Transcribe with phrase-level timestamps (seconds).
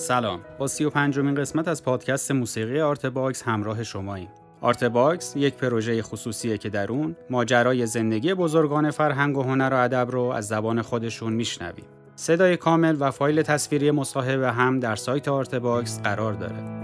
[0.00, 0.40] سلام.
[0.58, 4.28] با سی و پنجمین قسمت از پادکست موسیقی آرت باکس همراه شماییم.
[4.60, 9.76] آرت باکس یک پروژه خصوصیه که در اون ماجرای زندگی بزرگان فرهنگ و هنر و
[9.76, 11.84] ادب رو از زبان خودشون میشنویم.
[12.16, 16.80] صدای کامل و فایل تصویری مصاحبه هم در سایت آرت باکس قرار داره.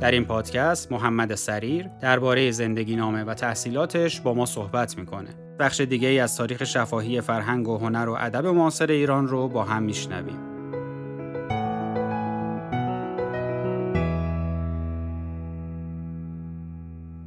[0.00, 5.45] در این پادکست محمد سریر درباره زندگی نامه و تحصیلاتش با ما صحبت می‌کنه.
[5.58, 9.62] بخش دیگه ای از تاریخ شفاهی فرهنگ و هنر و ادب معاصر ایران رو با
[9.62, 10.38] هم میشنویم.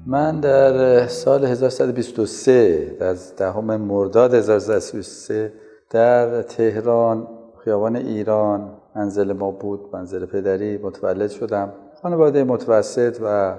[0.05, 5.53] من در سال 1123 در دهم مرداد 1123
[5.89, 7.27] در تهران
[7.63, 13.55] خیابان ایران منزل ما بود منزل پدری متولد شدم خانواده متوسط و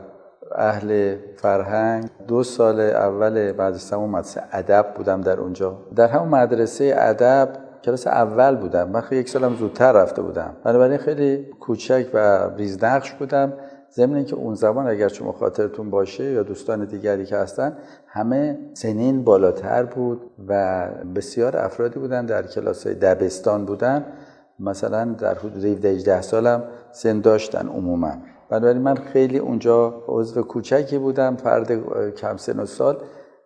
[0.57, 2.05] اهل فرهنگ.
[2.29, 5.79] دو سال اول مدرسه همون مدرسه ادب بودم در اونجا.
[5.97, 7.49] در همون مدرسه ادب
[7.85, 8.89] کلاس اول بودم.
[8.89, 10.57] من یک سالم زودتر رفته بودم.
[10.65, 13.53] بنابراین خیلی کوچک و ریزنقش بودم.
[13.93, 19.25] ضمن که اون زمان اگر شما خاطرتون باشه یا دوستان دیگری که هستن همه سنین
[19.25, 22.27] بالاتر بود و بسیار افرادی بودن.
[22.27, 24.05] در کلاس دبستان بودن.
[24.61, 28.13] مثلا در حدود 17 سالم سن داشتن عموما.
[28.51, 31.73] بنابراین من خیلی اونجا عضو کوچکی بودم فرد
[32.15, 32.97] کم سن و سال.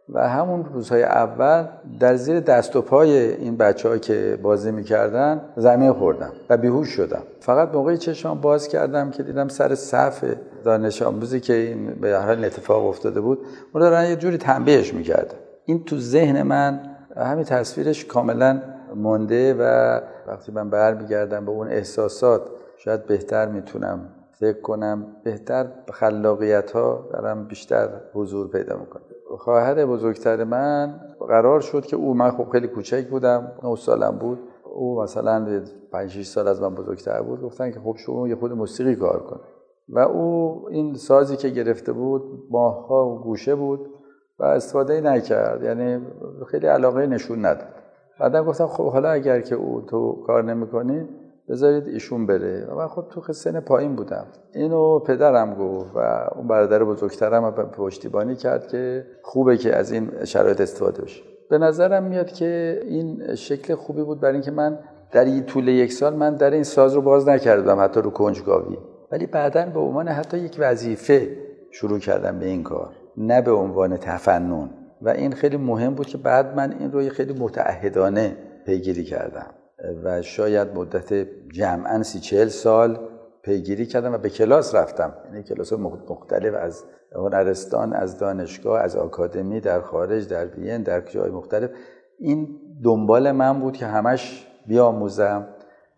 [0.09, 1.65] و همون روزهای اول
[2.01, 7.23] در زیر دست و پای این بچه که بازی می‌کردن زمین خوردم و بیهوش شدم.
[7.41, 10.25] فقط موقعی چشم باز کردم که دیدم سر صف
[10.65, 13.39] دانش آموزی که این به حال اتفاق افتاده بود
[13.75, 16.81] اون دارن یه جوری تنبیهش می‌کرد این تو ذهن من
[17.17, 18.63] همین تصویرش کاملا
[18.95, 22.43] مونده و وقتی من برمیگردم به اون احساسات
[22.77, 24.01] شاید بهتر می‌تونم
[24.41, 29.03] فکر کنم بهتر خلاقیت ها دارم بیشتر حضور پیدا می‌کنم
[29.39, 34.39] خواهر بزرگتر من قرار شد که او من خب خیلی کوچک بودم 9 سالم بود.
[34.75, 37.42] او مثلا 5 6 سال از من بزرگتر بود.
[37.42, 39.41] گفتن که خب شما یه خود موسیقی کار کن.
[39.89, 43.91] و او این سازی که گرفته بود ماهها و گوشه بود
[44.39, 45.63] و استفاده نکرد.
[45.63, 46.07] یعنی
[46.47, 47.69] خیلی علاقه نشون نداد.
[48.20, 51.08] بعدا گفتم خب حالا اگر که او تو کار نمی‌کنی
[51.49, 52.67] بذارید ایشون بره.
[52.67, 54.27] و من خب تو سن پایین بودم.
[54.55, 55.99] اینو پدرم گفت و
[56.35, 61.23] اون برادر بزرگترم پشتیبانی کرد که خوبه که از این شرایط استفاده بشه.
[61.51, 64.79] به نظرم میاد که این شکل خوبی بود برای اینکه من
[65.13, 68.79] در این طول یک سال من در این ساز رو باز نکردم حتی رو کنجکاوی.
[69.13, 71.29] ولی بعدا به عنوان حتی یک وظیفه
[71.71, 74.71] شروع کردم به این کار نه به عنوان تفنن.
[75.03, 79.47] و این خیلی مهم بود که بعد من این رو خیلی متعهدانه پیگیری کردم.
[80.05, 81.12] و شاید مدت
[81.52, 82.98] جمعا سی چهل سال
[83.42, 85.14] پیگیری کردم و به کلاس رفتم.
[85.24, 86.84] یعنی کلاس مختلف از
[87.17, 91.70] هنرستان از دانشگاه از آکادمی در خارج در وین در جای مختلف.
[92.18, 95.48] این دنبال من بود که همش بیاموزم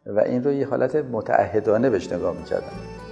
[0.07, 3.06] و این رو یه حالت متعهدانه بهش نگاه می‌کردم.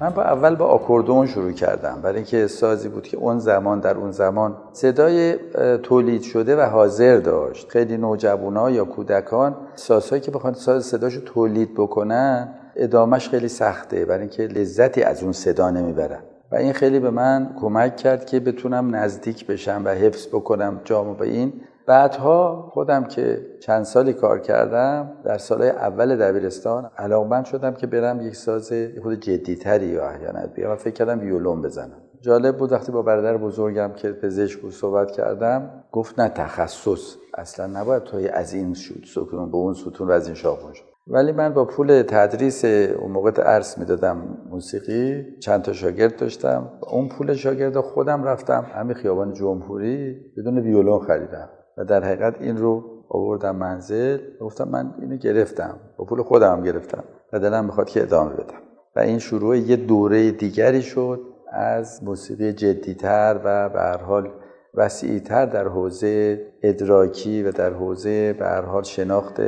[0.00, 1.98] من با اول با آکوردون شروع کردم.
[2.02, 5.36] برای اینکه سازی بود که اون زمان در اون زمان صدای
[5.82, 7.68] تولید شده و حاضر داشت.
[7.68, 14.04] خیلی نوجوانها یا کودکان سازهایی که بخوان ساز صداشو تولید بکنن ادامش خیلی سخته.
[14.04, 16.20] برای اینکه لذتی از اون صدا نمی‌برن.
[16.52, 21.14] و این خیلی به من کمک کرد که بتونم نزدیک بشم و حفظ بکنم جامو
[21.14, 21.52] به این.
[21.86, 28.20] بعدها خودم که چند سالی کار کردم در سالهای اول دبیرستان علاقمند شدم که برم
[28.20, 30.76] یک ساز خود جدیتری یا احیانا بیام.
[30.76, 32.02] فکر کردم ویولون بزنم.
[32.20, 37.16] جالب بود وقتی با برادر بزرگم که پزشک بود صحبت کردم گفت نه تخصص.
[37.34, 41.32] اصلا نباید توی از این ستون به اون ستون و از این شاخون شد ولی
[41.32, 46.68] من با پول تدریس اون موقع عرض می‌دادم موسیقی چند تا شاگرد داشتم.
[46.92, 48.66] اون پول شاگرد خودم رفتم.
[48.74, 51.48] همین خیابان جمهوری بدون ویولون خریدم.
[51.76, 57.04] و در حقیقت این رو آوردم منزل گفتم من اینو گرفتم با پول خودم گرفتم
[57.32, 58.60] و دلم می‌خواد که ادامه بدم.
[58.96, 61.20] و این شروع یه دوره دیگری شد
[61.52, 64.30] از موسیقی جدیتر و به هر حال
[64.74, 69.40] وسیعتر در حوزه ادراکی و در حوزه به هر حال شناخت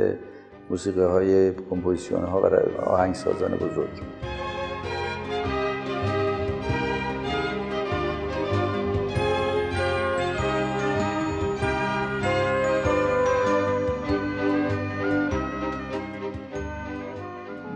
[0.69, 4.03] موسیقی های و آهنگسازان بزرگ.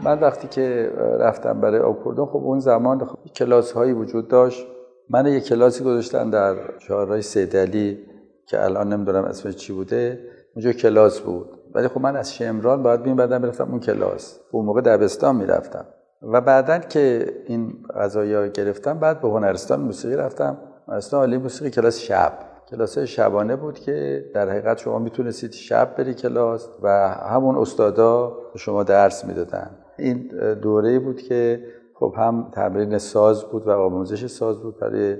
[0.03, 4.67] من وقتی که رفتم برای آکوردون خب اون زمان خب کلاس هایی وجود داشت.
[5.09, 7.99] من یه کلاسی گذاشتن در شهرهای سیدلی
[8.45, 10.19] که الان نمی‌دونم اسمش چی بوده.
[10.55, 11.49] اونجا کلاس بود.
[11.73, 14.39] ولی خب من از شمران باید بیم بعدم می‌رفتم اون کلاس.
[14.51, 15.85] اون موقع دبستان می‌رفتم.
[16.21, 20.57] و بعدا که این غذایا گرفتم بعد به هنرستان موسیقی رفتم.
[20.87, 22.33] هنرستان عالی موسیقی کلاس شب.
[22.69, 28.83] کلاس شبانه بود که در حقیقت شما می‌تونستید شب بری کلاس و همون استادا شما
[28.83, 29.69] درس می‌دادن.
[29.97, 30.31] این
[30.61, 31.63] دوره بود که
[31.93, 35.17] خب هم تمرین ساز بود و آموزش ساز بود برای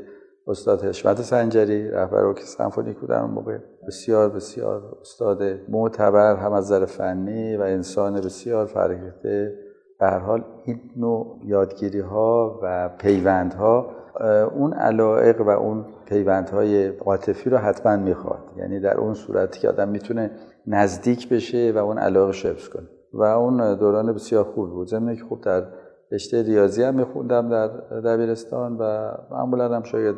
[0.48, 3.58] استاد حشمت سنجری رهبر ارکستر سمفونیک بودن اون موقع.
[3.88, 9.54] بسیار بسیار استاد معتبر هم از نظر فنی و انسان بسیار فرهیخته
[10.00, 13.96] به هر حال این نوع یادگیری ها و پیوند ها
[14.56, 18.44] اون علائق و اون پیوندهای عاطفی رو حتما می‌خواد.
[18.58, 20.32] یعنی در اون صورتی که آدم می‌تونه
[20.68, 22.88] نزدیک بشه و اون علاقه حفظ کنه.
[23.14, 24.88] و اون دوران بسیار خوب بود.
[24.88, 25.64] ضمن که خوب در
[26.12, 27.68] رشته ریاضی هم میخوندم در
[28.00, 30.16] دبیرستان و معمولا هم شاید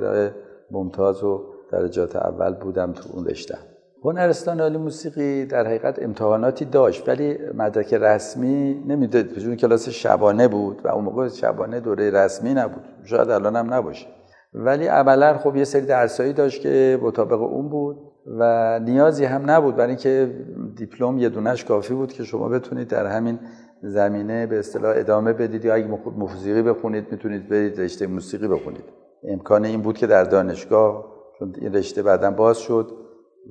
[0.72, 3.58] ممتاز و درجات اول بودم تو اون رشته.
[4.04, 10.82] هنرستان عالی موسیقی در حقیقت امتحاناتی داشت ولی مدرک رسمی نمی‌داد چون کلاس شبانه بود
[10.84, 12.84] و اون موقع شبانه دوره رسمی نبود.
[13.04, 14.08] شاید الان هم نباشه.
[14.54, 17.98] ولی عملا خب یه سری درسایی داشت که مطابق اون بود.
[18.28, 19.76] و نیازی هم نبود.
[19.76, 20.36] برای اینکه
[20.76, 23.40] دیپلم یه دونش کافی بود که شما بتونید در همین
[23.82, 25.88] زمینه به اصطلاح ادامه بدید یا اگه
[26.18, 28.84] موسیقی بخونید می‌تونید برید رشته موسیقی بخونید.
[29.24, 31.06] امکان این بود که در دانشگاه
[31.40, 32.92] چون این رشته بعدا باز شد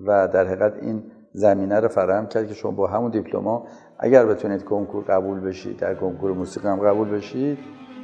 [0.07, 3.67] و در حقیقت این زمینه رو فراهم کرد که شما با همون دیپلما
[3.99, 7.59] اگر بتونید کنکور قبول بشید در کنکور موسیقی هم قبول بشید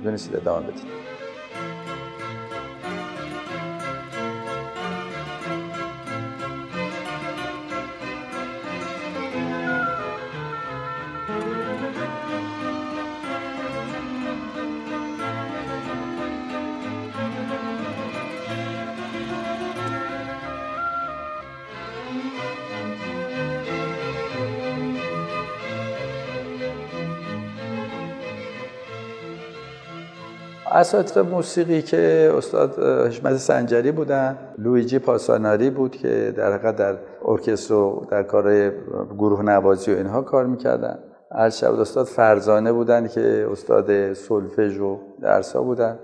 [0.05, 1.19] می‌تونید ادامه بدید.
[30.72, 37.75] اساتید موسیقی که استاد حشمت سنجری بودن لویجی پاساناری بود که در حقیقت در ارکستر
[37.75, 38.72] و در کار
[39.19, 40.99] گروه نوازی و اینها کار می‌کردن.
[41.31, 45.99] عرض شود استاد فرزانه بودن که استاد سولفژ و درسا بودن.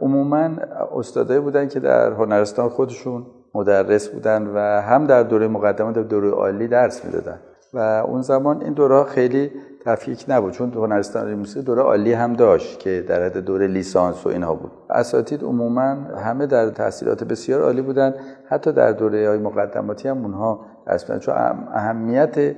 [0.00, 0.50] عموما
[0.96, 6.30] استادایی بودن که در هنرستان خودشون مدرس بودن و هم در دوره مقدمه در دوره
[6.30, 7.40] عالی درس می‌دادن.
[7.74, 9.50] و اون زمان این دوره خیلی
[9.86, 14.28] تفکیک نبود چون هنرستان موسیقی دوره عالی هم داشت که در حد دوره لیسانس و
[14.28, 14.70] اینها بود.
[14.90, 15.82] اساتید عموما
[16.24, 18.14] همه در تحصیلات بسیار عالی بودن
[18.48, 21.34] حتی در دوره های مقدماتی هم اونها درس چون
[21.74, 22.56] اهمیت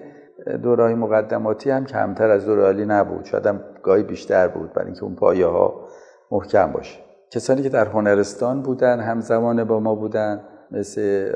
[0.62, 3.24] دوره های مقدماتی هم کمتر از دوره عالی نبود.
[3.24, 5.88] شاید هم گاهی بیشتر بود برای اینکه اون پایه ها
[6.30, 6.98] محکم باشه.
[7.30, 10.40] کسانی که در هنرستان بودن همزمان با ما بودن.
[10.70, 11.32] مثل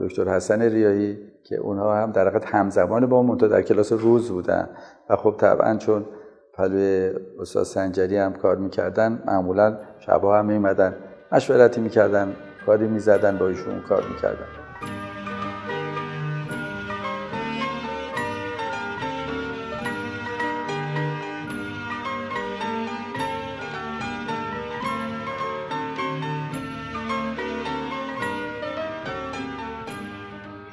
[0.00, 4.68] دکتر حسن ریایی که اونها هم در حقیقت همزمان با ما در کلاس روز بودن.
[5.10, 6.04] و خب طبعا چون
[6.54, 10.94] پلوی استاد سنجری هم کار می‌کردن معمولا شبها هم میمدن
[11.32, 12.36] مشورتی می‌کردن
[12.66, 14.63] کاری می‌زدن با ایشون کار می‌کردن.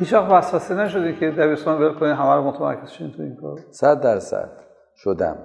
[0.02, 3.60] هیچ وقت وسوسه نشده که دبیرستان ول کنید همه رو متمرکز شین تو این کار.
[3.72, 4.50] صد درصد
[4.96, 5.36] شدم.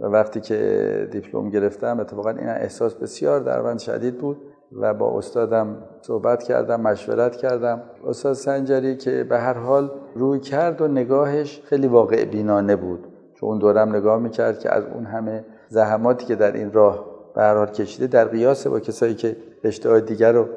[0.00, 4.36] و وقتی که دیپلم گرفتم اتفاقا این احساس بسیار در من شدید بود
[4.72, 7.82] و با استادم صحبت کردم مشورت کردم.
[8.06, 13.06] استاد سنجری که به هر حال روی کرد و نگاهش خیلی واقع بینانه بود.
[13.34, 17.04] چون اون دورم نگاه می‌کرد که از اون همه زحماتی که در این راه
[17.34, 20.48] به هر حال کشیده در قیاس با کسایی که رشته دیگر رو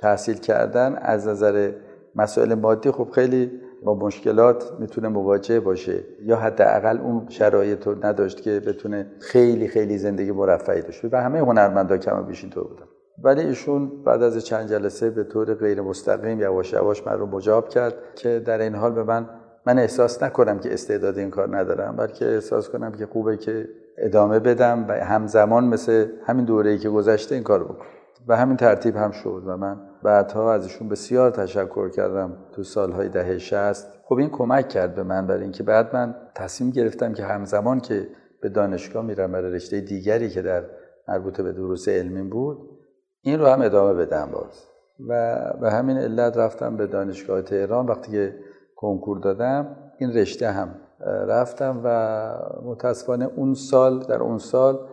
[0.00, 1.72] تحصیل کردن از نظر
[2.14, 3.50] مسائل مادی خب خیلی
[3.84, 6.04] با مشکلات می‌تونه مواجه باشه.
[6.22, 11.38] یا حداقل اون شرایط رو نداشت که بتونه خیلی خیلی زندگی مرفعی داشته و همه
[11.38, 12.86] هنرمندا کم بیش اینطور بودن.
[13.22, 17.68] ولی ایشون بعد از چند جلسه به طور غیر مستقیم یواش یواش من رو مجاب
[17.68, 19.26] کرد که در این حال به من
[19.66, 24.38] من احساس نکنم که استعداد این کار ندارم بلکه احساس کنم که خوبه که ادامه
[24.38, 27.97] بدم و همزمان مثل همین دوره‌ای که گذشته این کار بکنم.
[28.28, 33.08] و همین ترتیب هم شد و من بعدها از ایشون بسیار تشکر کردم تو سالهای
[33.08, 37.24] دهه شست خب این کمک کرد به من برای اینکه بعد من تصمیم گرفتم که
[37.24, 38.08] همزمان که
[38.42, 40.64] به دانشگاه میرم برای رشته دیگری که در
[41.08, 42.58] مربوط به دروس علمی بود
[43.22, 44.64] این رو هم ادامه بدم باز.
[45.08, 47.86] و به همین علت رفتم به دانشگاه تهران.
[47.86, 48.34] وقتی که
[48.76, 50.74] کنکور دادم این رشته هم
[51.28, 51.88] رفتم و
[52.64, 54.87] متاسفانه اون سال در اون سال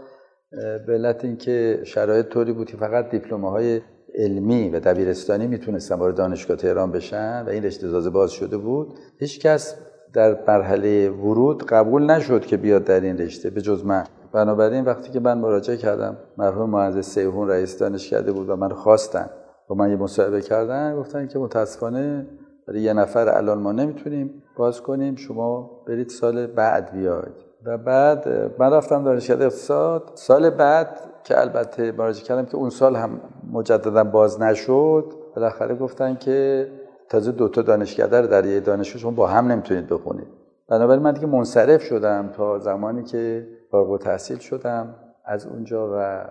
[0.88, 3.82] به علت اینکه شرایط طوری بود که فقط دیپلمه های
[4.16, 9.00] علمی و دبیرستانی می‌تونستن وارد دانشگاه تهران بشن و این رشته تازه باز شده بود
[9.20, 9.76] هیچ کس
[10.14, 14.04] در مرحله ورود قبول نشد که بیاد در این رشته به جز من.
[14.34, 19.30] بنابراین وقتی که من مراجعه کردم مرحوم مهندس سیهون رئیس دانشکده بود و من خواستن
[19.68, 22.28] با من یه مصاحبه کردن گفتن که متاسفانه
[22.68, 27.46] برای یه نفر الان ما نمی‌تونیم باز کنیم شما برید سال بعد بیاید.
[27.66, 28.28] و بعد
[28.60, 30.12] من رفتم دانشکده اقتصاد.
[30.16, 36.16] سال بعد که البته مراجعه کردم که اون سال هم مجددا باز نشد بالاخره گفتن
[36.16, 36.68] که
[37.10, 40.28] تازه دوتا دانشکده رو در یه دانشگاه شما با هم نمی‌تونید بخونید.
[40.70, 44.96] بنابراین من دیگه منصرف شدم تا زمانی که فارغ تحصیل شدم
[45.26, 46.26] از اونجا و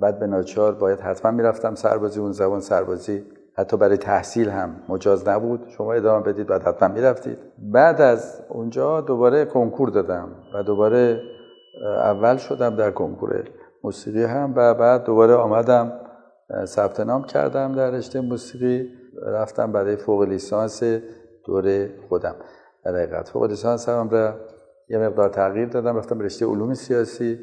[0.00, 3.24] بعد به ناچار باید حتما می‌رفتم سربازی اون زبان سربازی
[3.58, 5.66] حتی برای تحصیل هم مجاز نبود.
[5.68, 7.38] شما ادامه بدید بعد حتما می‌رفتید.
[7.58, 11.20] بعد از اونجا دوباره کنکور دادم و دوباره
[11.84, 13.44] اول شدم در کنکور
[13.84, 15.92] موسیقی هم و بعد دوباره آمدم
[16.64, 18.88] ثبت نام کردم در رشته موسیقی.
[19.22, 20.82] رفتم برای فوق لیسانس
[21.46, 22.34] دوره خودم.
[22.84, 24.34] در حقیقت فوق لیسانس هم را
[24.88, 25.96] یه مقدار تغییر دادم.
[25.96, 27.38] رفتم رشته علوم سیاسی.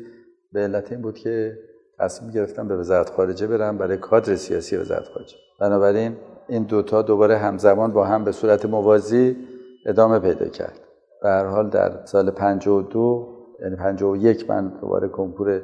[0.52, 1.58] به علت این بود که
[2.00, 5.36] تصمیم گرفتم به وزارت خارجه برم برای کادر سیاسی وزارت خارجه.
[5.64, 6.16] بنابراین
[6.48, 9.38] این دوتا دوباره همزمان با هم به صورت موازی
[9.86, 10.80] ادامه پیدا کرد.
[11.22, 13.28] به هر حال در سال 52
[13.62, 15.62] یعنی 51 من دوباره کنکور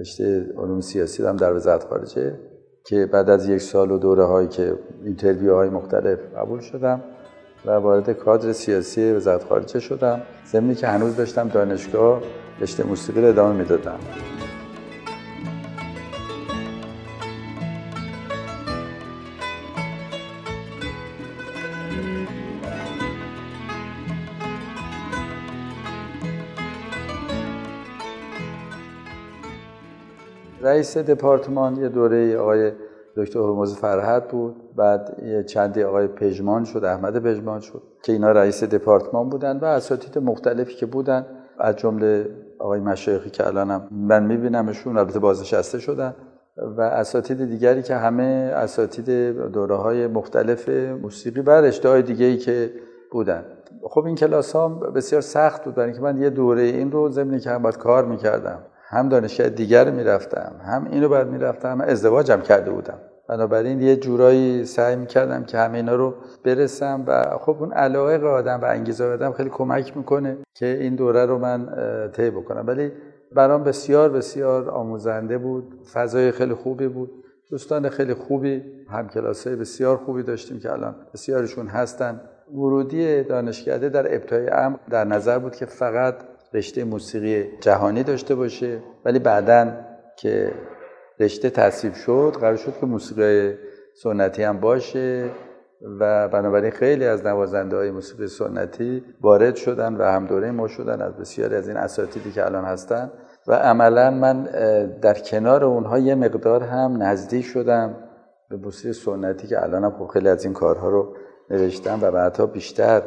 [0.00, 2.38] رشته علوم سیاسی دارم در وزارت خارجه
[2.84, 7.00] که بعد از یک سال و دوره هایی که اینترویو های مختلف قبول شدم
[7.66, 10.20] و وارد کادر سیاسی وزارت خارجه شدم.
[10.44, 12.22] زمینی که هنوز داشتم دانشگاه
[12.60, 13.98] رشته موسیقی رو ادامه می‌دادم.
[30.62, 32.72] رئیس دپارتمان یه دوره آقای
[33.16, 34.56] دکتر هرمز فرهد بود.
[34.76, 39.64] بعد یه چندی آقای پژمان شد احمد پژمان شد که اینا رئیس دپارتمان بودن و
[39.64, 41.26] اساتید مختلفی که بودن.
[41.58, 42.26] از جمله
[42.58, 46.14] آقای مشایخی که الانم من میبینمشون البته بازنشسته شدن.
[46.76, 50.68] و اساتید دیگری که همه اساتید دوره های مختلف
[51.02, 52.70] موسیقی و رشته های دیگه ای که
[53.12, 53.44] بودن.
[53.82, 55.74] خب این کلاس ها بسیار سخت بود.
[55.74, 58.58] برای اینکه من یه دوره این رو ضمن که هم باید کار می‌کردم.
[58.90, 62.98] هم دانشگاه دیگر می‌رفتم هم اینو بعد می‌رفتم هم ازدواجم کرده بودم.
[63.28, 66.14] بنابراین یه جورایی سعی می‌کردم که همه اینا رو
[66.44, 71.26] برسم و خب اون علاقه آدم و انگیزه آدم خیلی کمک می‌کنه که این دوره
[71.26, 71.68] رو من
[72.12, 72.64] طی بکنم.
[72.66, 72.92] ولی
[73.32, 77.10] برام بسیار بسیار آموزنده بود فضای خیلی خوبی بود.
[77.50, 82.20] دوستان خیلی خوبی هم کلاسای بسیار خوبی داشتیم که الان بسیارشون هستن.
[82.54, 86.14] ورودی دانشکده در ابتدای امر در نظر بود که فقط
[86.54, 89.72] رشته موسیقی جهانی داشته باشه ولی بعدا
[90.16, 90.52] که
[91.20, 93.54] رشته تصویب شد قرار شد که موسیقی
[94.02, 95.30] سنتی هم باشه
[96.00, 101.02] و بنابراین خیلی از نوازنده های موسیقی سنتی وارد شدن و هم دوره ما شدن
[101.02, 103.12] از بسیاری از این اساتیدی که الان هستن.
[103.46, 104.42] و عملا من
[105.02, 107.94] در کنار اونها یه مقدار هم نزدیک شدم
[108.50, 111.16] به موسیقی سنتی که الان هم خب خیلی از این کارها رو
[111.50, 113.02] نوشتم و بعدها بیشتر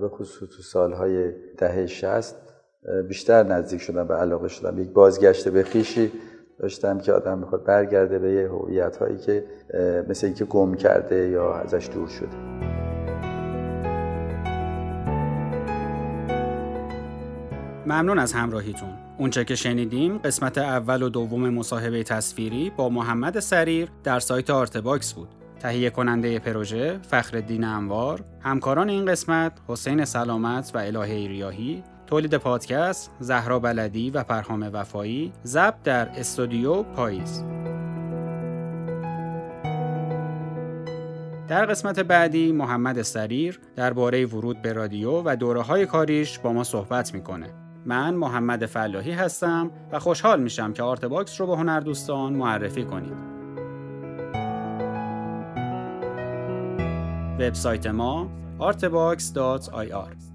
[0.00, 2.43] به خصوص تو سالهای دهه شست
[3.08, 4.78] بیشتر نزدیک شدم به علاقه شدم.
[4.78, 6.12] یک بازگشت به خیشی
[6.58, 9.44] داشتم که آدم می‌خواد برگرده به یه هویت هایی که
[10.08, 12.36] مثل اینکه گم کرده یا ازش دور شده.
[17.86, 18.88] ممنون از همراهیتون.
[19.18, 25.12] اونچه که شنیدیم قسمت اول و دوم مصاحبه تصویری با محمد سریر در سایت آرتباکس
[25.12, 25.28] بود.
[25.60, 33.10] تهیه کننده پروژه فخر انوار همکاران این قسمت حسین سلامت و الهه ریاهی تولید پادکست
[33.20, 37.44] زهرا بلدی و پرهام وفایی ضبط در استودیو پاییز
[41.48, 46.64] در قسمت بعدی محمد سریر درباره ورود به رادیو و دوره های کاریش با ما
[46.64, 47.50] صحبت می‌کنه.
[47.86, 53.34] من محمد فلاحی هستم و خوشحال میشم که آرت باکس رو به هنردوستان معرفی کنید.
[57.38, 58.30] وبسایت ما
[58.60, 60.33] artbox.ir